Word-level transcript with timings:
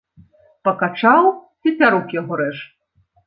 Пакачаў, 0.67 1.29
цецярук 1.63 2.17
яго 2.19 2.33
рэж. 2.43 2.57